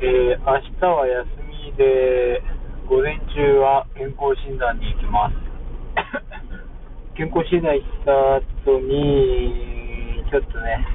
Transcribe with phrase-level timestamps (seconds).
[0.00, 2.42] えー、明日は休みで、
[2.88, 5.34] 午前中は健康診断に行きます。
[7.14, 10.86] 健康診断行った後に、ちょっとね、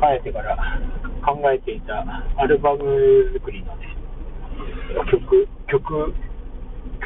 [0.00, 0.80] 帰ってから
[1.24, 2.04] 考えていた
[2.36, 3.96] アルバム作りのね、
[5.08, 6.14] 曲、曲、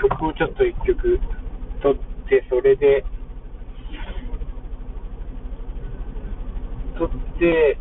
[0.00, 1.20] 曲をちょっと一曲
[1.82, 1.94] 撮っ
[2.26, 3.04] て、それで、
[6.98, 7.76] 撮って、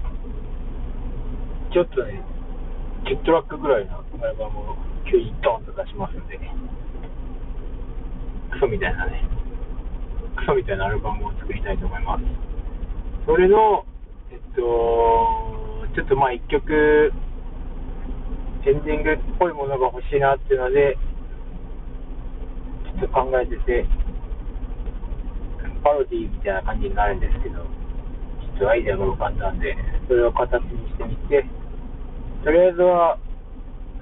[1.76, 2.24] ちょっとね、
[3.04, 4.78] 10トラックぐらいのアルバムを
[5.12, 6.40] 急にドンと出しますんで、
[8.50, 9.28] クソみたいなね、
[10.38, 12.24] クソみたいなアルバムを作りたいと思います。
[13.26, 13.84] それの、
[14.32, 14.62] えっと、
[15.96, 17.12] ちょっとまあ一曲、
[18.64, 20.98] エンディングっぽいものが欲しいなっていうので、
[23.02, 23.86] ちょっと考えてて、
[25.84, 27.64] パロディみたいな感じになるんですけど、ちょ
[28.56, 29.76] っとアイデアが浮かんだんで、
[30.08, 31.44] それを形にしてみて、
[32.46, 33.18] とりあえずは、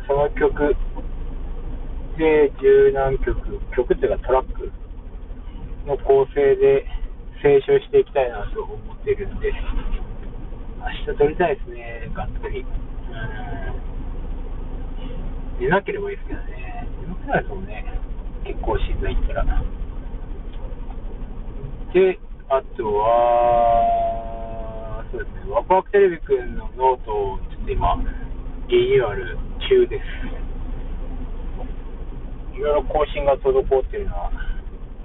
[0.06, 0.76] その曲
[2.18, 3.40] で十何曲、
[3.74, 4.70] 曲っていうかトラック
[5.88, 6.86] の構成で
[7.42, 9.54] 清書していきたいなと思っているんで、
[11.08, 12.66] 明日撮りたいですね、がっつり。
[15.62, 16.86] 寝なければいいですけどね。
[17.00, 17.86] 眠くないですもんね。
[18.44, 19.46] 結構しんどいったら。
[21.94, 23.86] で、あとは、
[25.14, 27.96] そうですね、ワクワクテレビくんのノートをちょっと今、
[28.74, 29.38] リニューアル
[29.70, 30.04] 中です。
[32.58, 34.32] いろいろ更新が滞っているのは、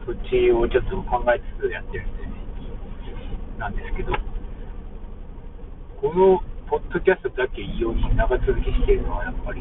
[0.06, 2.24] そっちをちょっと考えつつやってるんで、
[3.60, 4.16] なんですけど、
[6.00, 9.60] このポッドキャストだけ異様に長続きしているのは、やっぱり、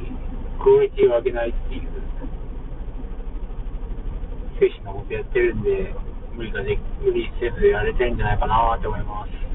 [0.63, 1.81] クオリティを上げないっていう、
[4.57, 5.93] 精神のことやってるんで、
[6.33, 9.46] 無理がで無理せずやれてるんじゃないかなと思います。